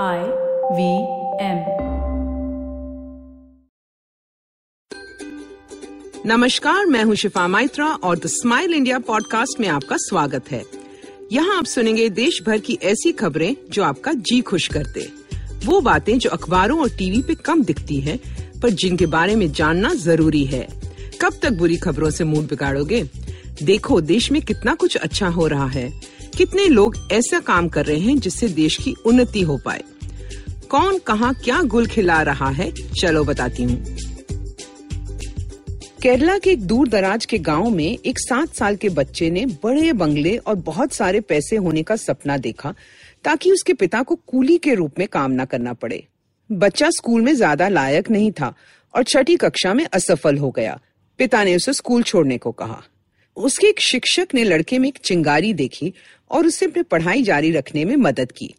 I 0.00 0.18
V 0.72 0.90
M 1.44 1.58
नमस्कार 6.26 6.86
मैं 6.86 7.04
हूँ 7.04 7.14
शिफा 7.14 7.48
माइत्रा 7.48 7.86
और 7.86 8.18
द 8.18 8.26
स्माइल 8.26 8.74
इंडिया 8.74 8.98
पॉडकास्ट 8.98 9.60
में 9.60 9.68
आपका 9.68 9.96
स्वागत 9.98 10.50
है। 10.50 10.62
यहाँ 11.32 11.58
आप 11.58 11.64
सुनेंगे 11.64 12.08
देश 12.08 12.42
भर 12.46 12.58
की 12.58 12.78
ऐसी 12.82 13.12
खबरें 13.12 13.56
जो 13.70 13.82
आपका 13.82 14.12
जी 14.12 14.40
खुश 14.40 14.68
करते 14.68 15.12
वो 15.64 15.80
बातें 15.80 16.18
जो 16.18 16.30
अखबारों 16.30 16.80
और 16.80 16.88
टीवी 16.88 17.22
पे 17.22 17.34
कम 17.34 17.64
दिखती 17.64 18.00
हैं, 18.00 18.18
पर 18.60 18.70
जिनके 18.70 19.06
बारे 19.06 19.36
में 19.36 19.52
जानना 19.52 19.94
ज़रूरी 19.94 20.44
है। 20.44 20.68
कब 21.20 21.32
तक 21.42 21.52
बुरी 21.52 21.76
खबरों 21.76 22.10
से 22.10 22.24
मूड 22.24 22.48
बिगाड़ोगे? 22.48 23.04
देखो 23.62 24.00
देश 24.00 24.32
में 24.32 24.42
कितना 24.42 24.74
कुछ 24.74 24.96
अच्छा 24.96 25.28
हो 25.28 25.46
रहा 25.46 25.66
है। 25.66 26.11
कितने 26.36 26.66
लोग 26.68 26.96
ऐसा 27.12 27.40
काम 27.40 27.68
कर 27.68 27.84
रहे 27.84 27.98
हैं 27.98 28.18
जिससे 28.18 28.48
देश 28.48 28.76
की 28.76 28.94
उन्नति 29.06 29.40
हो 29.40 29.56
पाए? 29.56 29.82
कौन 30.70 30.98
कहाँ 30.98 31.34
क्या 31.34 31.60
गुल 31.62 31.86
खिला 31.86 32.22
रहा 32.22 32.48
है? 32.48 32.70
चलो 33.00 33.24
बताती 33.24 33.62
हूँ। 33.62 33.84
केरला 36.02 36.38
के 36.38 36.50
एक 36.50 36.62
दूर 36.62 36.88
दराज 36.88 37.24
के 37.24 37.38
गाँव 37.38 37.70
में 37.70 37.98
एक 38.06 38.18
सात 38.18 38.54
साल 38.54 38.76
के 38.76 38.88
बच्चे 38.88 39.30
ने 39.30 39.46
बड़े 39.46 39.92
बंगले 39.92 40.36
और 40.36 40.54
बहुत 40.54 40.92
सारे 40.92 41.20
पैसे 41.20 41.56
होने 41.56 41.82
का 41.82 41.96
सपना 41.96 42.36
देखा 42.36 42.74
ताकि 43.24 43.52
उसके 43.52 43.74
पिता 43.74 44.02
को 44.02 44.14
कूली 44.14 44.58
के 44.58 44.74
रूप 44.74 44.98
में 44.98 45.06
काम 45.08 45.32
न 45.32 45.44
करना 45.44 45.72
पड़े। 45.72 46.06
बच्चा 46.50 46.90
स्कूल 46.90 47.22
में 47.22 47.34
ज़्यादा 47.34 47.68
लायक 47.68 48.10
नहीं 48.10 48.32
था 48.32 48.54
और 48.94 49.02
छठी 49.02 49.36
कक्षा 49.36 49.74
में 49.74 49.84
असफल 49.84 50.38
हो 50.38 50.50
गया। 50.50 50.78
पिता 51.18 51.44
ने 51.44 51.56
उसे 51.56 51.72
स्कूल 51.72 52.02
छोड़ने 52.02 52.38
को 52.38 52.52
कहा। 52.52 52.82
उसके 53.36 53.66
एक 53.66 53.80
शिक्षक 53.80 54.34
ने 54.34 54.44
लड़के 54.44 54.78
में 54.78 54.88
एक 54.88 54.98
चिंगारी 54.98 55.52
देखी 55.54 55.92
और 56.30 56.46
उससे 56.46 56.66
अपनी 56.66 56.82
पढ़ाई 56.82 57.22
जारी 57.22 57.50
रखने 57.52 57.84
में 57.84 57.96
मदद 57.96 58.32
की। 58.32 58.54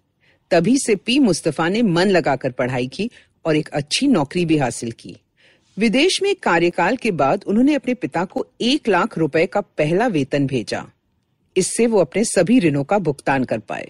तभी 0.51 0.77
से 0.77 0.95
पी 0.95 1.17
मुस्तफ़ा 1.19 1.67
ने 1.69 1.81
मन 1.81 2.09
लगाकर 2.09 2.51
पढ़ाई 2.51 2.87
की 2.87 3.09
और 3.45 3.55
एक 3.55 3.69
अच्छी 3.69 4.07
नौकरी 4.07 4.45
भी 4.45 4.57
हासिल 4.57 4.91
की। 4.91 5.15
विदेश 5.77 6.21
में 6.23 6.33
कार्यकाल 6.35 6.95
के 6.95 7.11
बाद 7.11 7.43
उन्होंने 7.47 7.75
अपने 7.75 7.93
पिता 7.93 8.23
को 8.25 8.45
एक 8.61 8.87
लाख 8.87 9.17
रुपए 9.17 9.45
का 9.45 9.61
पहला 9.61 10.07
वेतन 10.07 10.47
भेजा। 10.47 10.85
इससे 11.55 11.87
वो 11.87 11.99
अपने 11.99 12.23
सभी 12.23 12.59
ऋणों 12.59 12.83
का 12.83 12.97
भुगतान 12.99 13.43
कर 13.43 13.59
पाए। 13.59 13.89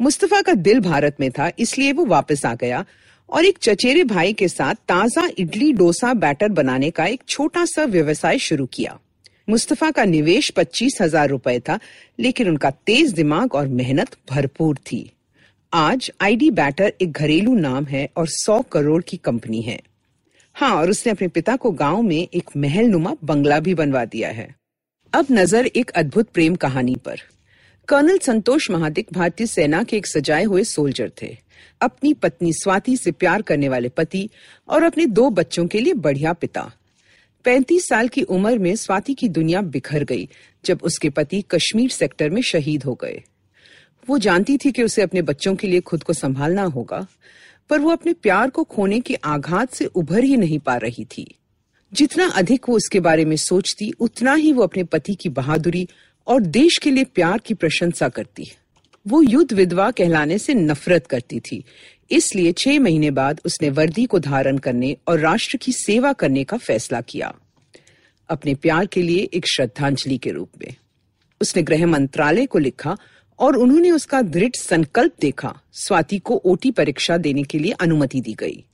मुस्तफ़ा 0.00 0.40
का 0.42 0.54
दिल 0.54 0.80
भारत 0.80 1.16
में 1.20 1.30
था, 1.30 1.50
इसलिए 1.58 1.92
वो 1.92 2.04
वापस 2.06 2.44
आ 2.46 2.54
गया 2.54 2.84
और 3.28 3.44
एक 3.44 3.58
चचेरे 3.58 4.04
भाई 4.04 4.32
के 4.32 4.48
साथ 4.48 4.74
ताज़ा 4.88 5.28
इडली 5.38 5.72
डोसा 5.72 6.12
बैटर 6.14 6.48
बनाने 6.50 6.90
का 6.90 7.06
एक 7.06 7.22
छोटा 7.28 7.64
सा 7.64 7.84
व्यवसाय 7.84 8.38
शुरू 8.38 8.66
किया। 8.66 8.98
मुस्तफ़ा 9.48 9.90
का 9.90 10.04
निवेश 10.04 10.48
पच्चीस 10.50 10.96
हज़ार 11.00 11.28
रुपए 11.28 11.58
था, 11.60 11.78
लेकिन 12.18 12.48
उनका 12.48 12.70
तेज 12.86 13.12
दिमाग 13.12 13.54
और 13.54 13.66
मेहनत 13.70 14.16
भरपूर 14.30 14.76
थी। 14.86 15.10
आज 15.72 16.10
आईडी 16.20 16.50
बैटर 16.50 16.92
एक 17.02 17.12
घरेलू 17.12 17.54
नाम 17.54 17.84
है 17.84 18.08
और 18.16 18.26
सौ 18.28 18.60
करोड़ 18.62 19.02
की 19.02 19.16
कंपनी 19.16 19.60
है। 19.62 19.78
हाँ 20.56 20.74
और 20.76 20.90
उसने 20.90 21.12
अपने 21.12 21.28
पिता 21.28 21.56
को 21.56 21.70
गाँव 21.72 22.02
में 22.02 22.16
एक 22.16 22.50
महल 22.56 22.86
नुमा 22.86 23.14
बंगला 23.24 23.58
भी 23.60 23.74
बनवा 23.74 24.04
दिया 24.04 24.28
है। 24.28 24.54
अब 25.12 25.26
नज़र 25.30 25.66
एक 25.66 25.90
अद्भुत 25.90 26.28
प्रेम 26.28 26.54
कहानी 26.56 26.94
पर। 26.96 27.20
कर्नल 27.88 28.18
संतोष 28.18 28.70
महादिक 28.70 29.06
भारतीय 29.12 29.46
सेना 29.46 29.82
के 29.82 29.96
एक 29.96 30.06
सजाए 30.06 30.44
हुए 30.44 30.62
सोल्जर 30.64 31.10
थे। 31.22 31.36
अपनी 31.80 32.12
पत्नी 32.14 32.52
स्वाति 32.52 32.96
से 32.96 33.12
प्यार 33.12 33.42
करने 33.42 33.68
वाले 33.68 33.88
पति 33.88 34.28
और 34.68 34.82
अपने 34.82 35.06
दो 35.08 35.28
बच्चों 35.30 35.66
के 35.66 35.80
लिए 35.80 35.94
बढ़िया 35.94 36.32
पिता। 36.32 36.70
पैंतीस 37.44 37.88
साल 37.88 38.08
की 38.08 38.22
उम्र 38.22 38.58
में 38.58 38.76
स्वाति 38.76 39.14
की 39.14 39.28
दुनिया 39.28 39.62
बिखर 39.62 40.04
गई, 40.04 40.28
जब 40.64 40.80
उसके 40.82 41.10
पति 41.10 41.44
कश्मीर 41.50 41.90
सेक्टर 41.90 42.30
में 42.30 42.42
शहीद 42.42 42.84
हो 42.84 42.94
गए। 42.94 43.22
वो 44.08 44.18
जानती 44.18 44.56
थी 44.56 44.72
कि 44.72 44.82
उसे 44.82 45.02
अपने 45.02 45.22
बच्चों 45.22 45.54
के 45.56 45.66
लिए 45.66 45.80
खुद 45.80 46.02
को 46.02 46.12
संभालना 46.12 46.62
होगा, 46.62 47.06
पर 47.70 47.78
वो 47.78 47.90
अपने 47.90 48.12
प्यार 48.12 48.50
को 48.50 48.64
खोने 48.64 49.00
के 49.00 49.14
आघात 49.14 49.74
से 49.74 49.84
उभर 49.84 50.24
ही 50.24 50.36
नहीं 50.36 50.58
पा 50.58 50.76
रही 50.76 51.04
थी। 51.04 51.34
जितना 51.92 52.26
अधिक 52.26 52.68
वो 52.68 52.76
उसके 52.76 53.00
बारे 53.00 53.24
में 53.24 53.36
सोचती, 53.36 53.90
उतना 54.00 54.34
ही 54.34 54.52
वो 54.52 54.62
अपने 54.62 54.84
पति 54.84 55.14
की 55.14 55.28
बहादुरी 55.28 55.88
और 56.26 56.40
देश 56.40 56.78
के 56.78 56.90
लिए 56.90 57.04
प्यार 57.04 57.38
की 57.38 57.54
प्रशंसा 57.54 58.08
करती 58.08 58.44
वो 59.06 59.22
युद्ध 59.22 59.52
विधवा 59.52 59.90
कहलाने 59.90 60.38
से 60.38 60.54
नफरत 60.54 61.06
करती 61.06 61.40
थी। 61.40 61.64
इसलिए 62.10 62.52
छह 62.52 62.78
महीने 62.80 63.10
बाद 63.10 63.40
उसने 63.44 63.70
वर्दी 63.70 64.06
को 64.06 64.18
धारण 64.18 64.58
करने 64.58 64.96
और 65.08 65.18
राष्ट्र 65.20 65.56
की 65.56 65.72
सेवा 65.72 66.12
करने 66.12 66.44
का 66.44 66.56
फैसला 66.56 67.00
किया। 67.00 67.34
अपने 68.28 68.54
प्यार 68.54 68.86
के 68.86 69.02
लिए 69.02 69.28
एक 69.34 69.46
श्रद्धांजलि 69.46 70.18
के 70.18 70.30
रूप 70.30 70.50
में। 70.62 70.74
उसने 71.40 71.62
गृह 71.62 71.86
मंत्रालय 71.86 72.46
को 72.46 72.58
लिखा 72.58 72.98
और 73.38 73.56
उन्होंने 73.56 73.90
उसका 73.90 74.22
दृढ़ 74.22 74.56
संकल्प 74.56 75.12
देखा। 75.20 75.60
स्वाति 75.72 76.18
को 76.18 76.34
ओटी 76.34 76.70
परीक्षा 76.70 77.16
देने 77.16 77.42
के 77.42 77.58
लिए 77.58 77.72
अनुमति 77.72 78.20
दी 78.20 78.32
गई। 78.32 78.64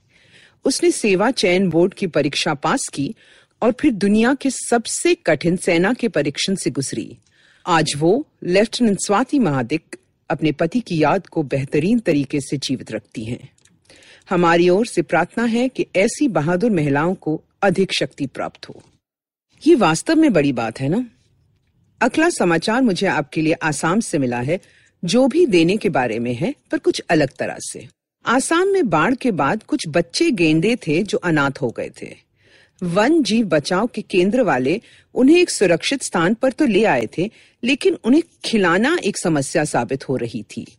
उसने 0.65 0.91
सेवा 0.91 1.31
चयन 1.31 1.69
बोर्ड 1.69 1.93
की 1.93 2.07
परीक्षा 2.07 2.53
पास 2.53 2.89
की 2.93 3.15
और 3.61 3.71
फिर 3.71 3.91
दुनिया 3.91 4.33
के 4.33 4.49
सबसे 4.49 5.15
कठिन 5.15 5.57
सेना 5.57 5.93
के 5.93 6.07
परीक्षण 6.07 6.55
से 6.55 6.69
गुजरी। 6.69 7.17
आज 7.65 7.93
वो 7.97 8.27
लेफ्टिनेंट 8.43 8.97
स्वाति 8.97 9.39
महादिक 9.39 9.95
अपने 10.31 10.51
पति 10.51 10.79
की 10.79 11.03
याद 11.03 11.27
को 11.27 11.43
बेहतरीन 11.43 11.99
तरीके 11.99 12.39
से 12.41 12.57
जीवित 12.57 12.91
रखती 12.91 13.25
हैं। 13.25 13.49
हमारी 14.29 14.69
ओर 14.69 14.85
से 14.85 15.01
प्रार्थना 15.01 15.43
है 15.45 15.69
कि 15.69 15.85
ऐसी 15.95 16.27
बहादुर 16.27 16.71
महिलाओं 16.71 17.15
को 17.15 17.41
अधिक 17.61 17.93
शक्ति 17.99 18.25
प्राप्त 18.25 18.69
हो। 18.69 18.81
ये 19.67 19.75
वास्तव 19.75 20.15
में 20.15 20.33
बड़ी 20.33 20.51
बात 20.51 20.79
है 20.79 20.89
ना? 20.89 21.05
अगला 22.01 22.29
समाचार 22.29 22.81
मुझे 22.81 23.07
आपके 23.07 23.41
लिए 23.41 23.53
आसाम 23.53 23.99
से 23.99 24.19
मिला 24.19 24.41
है, 24.41 24.59
जो 25.05 25.27
भी 25.27 25.45
देने 25.45 25.77
के 25.77 25.89
बारे 25.89 26.19
में 26.19 26.33
है, 26.33 26.55
पर 26.71 26.77
कुछ 26.77 27.01
अलग 27.09 27.29
तरह 27.39 27.57
से। 27.59 27.87
आसाम 28.25 28.67
में 28.67 28.89
बाढ़ 28.89 29.15
के 29.15 29.31
बाद 29.31 29.63
कुछ 29.63 29.83
बच्चे 29.87 30.31
गेंदे 30.31 30.75
थे 30.75 31.03
जो 31.03 31.17
अनाथ 31.17 31.51
हो 31.61 31.69
गए 31.69 31.91
थे। 32.01 32.30
वन 32.83 33.23
जीव 33.23 33.45
बचाव 33.45 33.87
के 33.87 34.01
केंद्र 34.01 34.41
वाले 34.41 34.81
उन्हें 35.15 35.37
एक 35.37 35.49
सुरक्षित 35.49 36.03
स्थान 36.03 36.33
पर 36.33 36.51
तो 36.51 36.65
ले 36.65 36.83
आए 36.83 37.09
थे, 37.17 37.31
लेकिन 37.63 37.97
उन्हें 38.03 38.23
खिलाना 38.45 38.97
एक 39.03 39.17
समस्या 39.17 39.65
साबित 39.65 40.09
हो 40.09 40.15
रही 40.15 40.43
थी। 40.43 40.77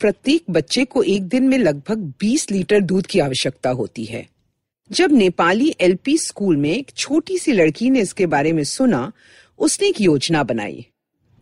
प्रत्येक 0.00 0.42
बच्चे 0.50 0.84
को 0.84 1.02
एक 1.02 1.22
दिन 1.22 1.48
में 1.48 1.58
लगभग 1.58 2.12
20 2.20 2.50
लीटर 2.50 2.80
दूध 2.80 3.06
की 3.06 3.18
आवश्यकता 3.18 3.70
होती 3.70 4.04
है। 4.04 4.28
जब 4.92 5.12
नेपाली 5.12 5.74
एलपी 5.80 6.18
स्कूल 6.18 6.56
में 6.56 6.70
एक 6.70 6.90
छोटी 6.96 7.38
सी 7.38 7.52
लड़की 7.52 7.90
ने 7.90 8.00
इसके 8.00 8.26
बारे 8.26 8.52
में 8.52 8.64
सुना, 8.64 9.12
उसने 9.58 9.88
एक 9.88 10.00
योजना 10.00 10.42
बनाई। 10.42 10.86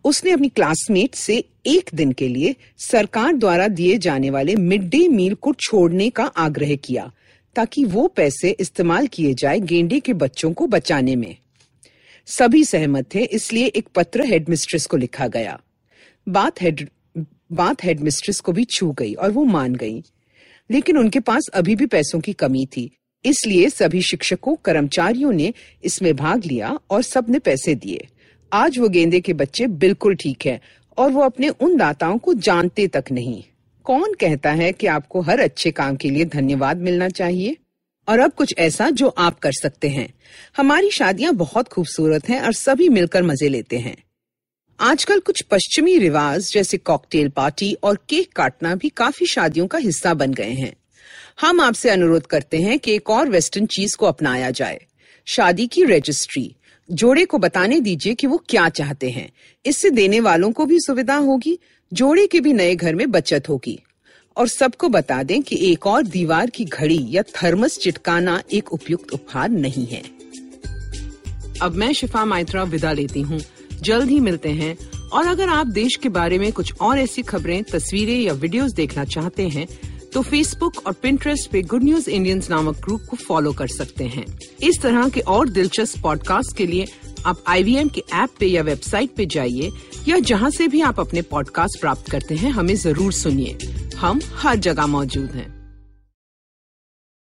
उसने 0.05 0.31
अपनी 0.31 0.49
क्लासमेट 0.49 1.15
से 1.15 1.45
एक 1.67 1.91
दिन 1.95 2.13
के 2.13 2.29
लिए 2.29 2.57
सरकार 2.79 3.33
द्वारा 3.33 3.69
दिए 3.69 3.99
जाने 3.99 4.31
वाले 4.31 4.57
मिड 4.57 4.83
डे 4.83 5.09
मील 5.09 5.35
को 5.35 5.53
छोड़ने 5.53 6.11
का 6.11 6.25
आग्रह 6.25 6.77
किया। 6.77 7.13
ताकि 7.57 7.85
वो 7.85 8.07
पैसे 8.09 8.51
इस्तेमाल 8.51 9.07
किए 9.07 9.35
जाए 9.35 9.61
गेंडे 9.61 10.01
के 10.01 10.13
बच्चों 10.13 10.53
को 10.53 10.67
बचाने 10.67 11.17
में। 11.17 11.37
सभी 12.27 12.65
सहमत 12.65 13.15
थे, 13.15 13.25
इसलिए 13.25 13.67
एक 13.67 13.89
पत्र 13.95 14.25
हेडमिस्ट्रेस 14.25 14.87
को 14.87 14.97
लिखा 14.97 15.27
गया। 15.29 15.61
बात 16.29 16.63
हेड, 16.63 16.89
बात 17.53 17.85
हेडमिस्ट्रेस 17.85 18.41
को 18.41 18.53
भी 18.53 18.65
छू 18.65 18.91
गई 18.93 19.15
और 19.15 19.31
वो 19.31 19.45
मान 19.45 19.75
गई। 19.75 20.03
लेकिन 20.71 20.99
उनके 20.99 21.21
पास 21.21 21.49
अभी 21.55 21.75
भी 21.77 21.87
पैसों 21.87 22.21
की 22.21 22.33
कमी 22.33 22.67
थी, 22.67 22.91
इसलिए 23.25 23.69
सभी 23.71 24.03
शिक्षकों, 24.03 24.55
कर्मचारियों 24.55 25.33
ने 25.33 25.53
इसमें 25.85 26.15
भाग 26.17 26.45
लिया 26.45 26.79
और 26.91 27.03
सबने 27.03 27.39
पैसे 27.39 27.75
दिए। 27.75 28.07
आज 28.53 28.79
वो 28.79 28.89
गेंदे 28.89 29.21
के 29.21 29.33
बच्चे 29.33 29.67
बिल्कुल 29.67 30.15
ठीक 30.15 30.47
है 30.47 30.61
और 30.99 31.11
वो 31.11 31.21
अपने 31.21 31.49
उन 31.49 31.77
दाताओं 31.77 32.19
को 32.19 32.35
जानते 32.35 32.87
तक 32.89 33.05
नहीं। 33.13 33.43
कौन 33.85 34.15
कहता 34.15 34.53
है 34.53 34.73
कि 34.73 34.87
आपको 34.87 35.21
हर 35.21 35.41
अच्छे 35.41 35.71
काम 35.71 35.97
के 35.97 36.11
लिए 36.11 36.25
धन्यवाद 36.25 36.77
मिलना 36.77 37.09
चाहिए? 37.09 37.57
और 38.09 38.19
अब 38.19 38.33
कुछ 38.33 38.55
ऐसा 38.59 38.91
जो 38.91 39.09
आप 39.09 39.39
कर 39.39 39.53
सकते 39.53 39.89
हैं। 39.89 40.15
हमारी 40.57 40.91
शादियाँ 40.91 41.33
बहुत 41.33 41.69
खूबसूरत 41.69 42.29
हैं 42.29 42.41
और 42.41 42.53
सभी 42.53 42.89
मिलकर 42.89 43.23
मज़े 43.23 43.49
लेते 43.49 43.79
हैं। 43.79 43.97
आजकल 44.81 45.21
कुछ 45.21 45.43
पश्चिमी 45.43 45.99
रिवाज 45.99 46.53
जैसे 46.53 46.77
कॉकटेल 46.77 47.29
पार्टी 47.29 47.77
और 47.83 47.99
केक 48.09 48.33
काटना 48.33 48.75
भी 48.75 48.89
काफ़ी 48.89 49.27
शादियों 49.27 49.67
का 49.67 49.79
हिस्सा 49.79 50.15
बन 50.15 50.35
गए 50.35 50.51
हैं। 50.51 50.73
हम 51.41 51.61
आपसे 51.61 51.91
अनुरोध 51.91 52.27
करते 52.27 52.59
हैं 52.59 52.79
कि 52.79 52.95
एक 52.95 53.11
और 53.11 53.29
वेस्टर्न 53.29 53.67
चीज़ 53.67 53.97
को 53.97 54.07
अपनाया 54.07 54.51
जाए। 54.51 54.87
शादी 55.27 55.67
की 55.67 55.85
रजिस्ट्री 55.85 56.57
जोड़े 56.93 57.25
को 57.25 57.39
बताने 57.39 57.81
दीजिए 57.81 58.15
कि 58.15 58.27
वो 58.27 58.43
क्या 58.49 58.69
चाहते 58.69 59.11
हैं। 59.11 59.33
इससे 59.67 59.91
देने 59.91 60.21
वालों 60.21 60.53
को 60.53 60.67
भी 60.67 60.81
सुविधा 60.81 61.15
होगी, 61.15 61.59
जोड़े 61.93 62.27
के 62.27 62.41
भी 62.41 62.53
नए 62.53 62.75
घर 62.77 62.95
में 62.95 63.11
बचत 63.11 63.49
होगी। 63.49 63.83
और 64.37 64.49
सबको 64.49 64.89
बता 64.89 65.23
दें 65.23 65.43
कि 65.43 65.73
एक 65.73 65.87
और 65.87 66.03
दीवार 66.03 66.51
की 66.51 66.65
घड़ी 66.65 67.07
या 67.09 67.23
थर्मस 67.23 67.79
चिटकाना 67.79 68.43
एक 68.53 68.73
उपयुक्त 68.73 69.13
उपहार 69.13 69.49
नहीं 69.49 69.87
है। 69.87 70.03
अब 71.63 71.75
मैं 71.75 71.93
शिफा 71.93 72.25
माइत्रा 72.25 72.63
विदा 72.63 72.93
लेती 72.93 73.21
हूँ। 73.21 73.41
जल्द 73.83 74.11
ही 74.11 74.21
मिलते 74.21 74.49
हैं। 74.49 74.77
और 75.09 75.27
अगर 75.27 75.49
आप 75.49 75.67
देश 75.67 75.97
के 75.97 76.09
बारे 76.09 76.39
में 76.39 76.53
कुछ 76.53 76.75
और 76.81 76.99
ऐसी 76.99 77.23
खबरें, 77.23 77.65
तस्वीरें 77.65 78.21
या 78.21 78.33
वीडियोस 78.33 78.73
देखना 78.73 79.05
चाहते 79.05 79.49
हैं 79.49 79.67
तो 80.15 80.23
फेसबुक 80.23 80.87
और 80.87 80.93
पिंटरेस्ट 80.93 81.51
पे 81.51 81.63
गुड 81.63 81.85
न्यूज़ 81.85 82.11
इंडियंस 82.11 82.51
नामक 82.51 82.77
ग्रुप 82.77 83.01
को 83.11 83.17
फॉलो 83.17 83.53
कर 83.53 83.67
सकते 83.67 84.05
हैं। 84.05 84.39
इस 84.63 84.81
तरह 84.83 85.09
के 85.09 85.21
और 85.21 85.49
दिलचस्प 85.49 86.03
पॉडकास्ट 86.03 86.57
के 86.57 86.67
लिए 86.67 86.87
आप 87.27 87.45
आईवीएम 87.49 87.89
के 87.89 88.03
ऐप 88.15 88.29
पे 88.41 88.47
या 88.47 88.63
वेबसाइट 88.63 89.15
पे 89.17 89.27
जाइए, 89.27 89.71
या 90.09 90.19
जहाँ 90.19 90.51
से 90.51 90.69
भी 90.69 90.81
आप 90.81 91.01
अपने 91.01 91.23
पॉडकास्ट 91.23 91.81
प्राप्त 91.81 92.11
करते 92.11 92.35
हैं, 92.35 92.51
हमें 92.51 92.77
ज़रूर 92.77 93.13
सुनिए। 93.13 93.59
हम 93.97 94.21
हर 94.35 94.57
जगह 94.57 94.87
मौजूद 94.87 95.31
हैं। 95.31 95.52